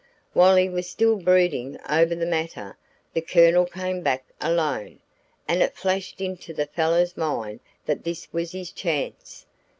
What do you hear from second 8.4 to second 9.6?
his chance.